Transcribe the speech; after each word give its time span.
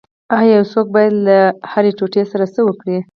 ایا 0.37 0.53
یو 0.57 0.65
څوک 0.73 0.87
باید 0.95 1.13
له 1.27 1.37
هرې 1.71 1.91
ټوټې 1.97 2.23
سره 2.31 2.45
څه 2.53 2.59
وکړي 2.67 2.97